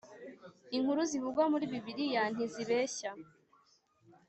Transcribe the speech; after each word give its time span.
inkuru 0.75 1.01
zivugwa 1.11 1.43
muri 1.51 1.65
bibiliya 1.71 2.23
ntizibeshya 2.33 3.11